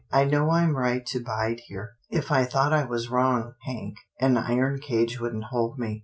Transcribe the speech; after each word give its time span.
"I 0.11 0.23
know 0.25 0.49
I'm 0.49 0.75
right 0.75 1.05
to 1.05 1.23
bide 1.23 1.59
here. 1.67 1.91
If 2.09 2.31
I 2.31 2.43
thought 2.43 2.73
I 2.73 2.85
was 2.85 3.11
wrong, 3.11 3.53
Hank, 3.67 3.97
an 4.19 4.35
iron 4.35 4.79
cage 4.79 5.19
wouldn't 5.19 5.51
hold 5.51 5.77
me." 5.77 5.99